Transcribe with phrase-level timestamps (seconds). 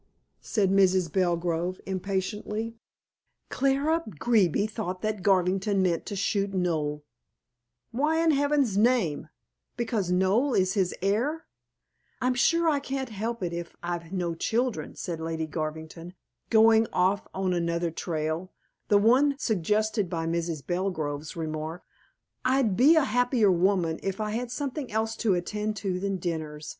[0.41, 1.13] said Mrs.
[1.13, 2.75] Belgrove impatiently.
[3.49, 7.03] "Clara Beeby thought that Garvington meant to shoot Noel."
[7.91, 9.29] "Why, in heaven's name!
[9.77, 11.45] Because Noel is his heir?"
[12.19, 16.15] "I'm sure I can't help it if I've no children," said Lady Garvington,
[16.49, 18.51] going off on another trail
[18.87, 20.65] the one suggested by Mrs.
[20.65, 21.83] Belgrove's remark.
[22.43, 26.69] "I'd be a happier woman if I had something else to attend to than dinners.